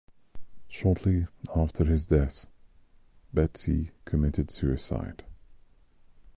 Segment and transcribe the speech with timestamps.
[0.67, 2.47] Shortly after his death
[3.35, 5.23] Betsy committed suicide.